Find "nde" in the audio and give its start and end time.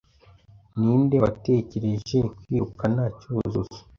1.03-1.15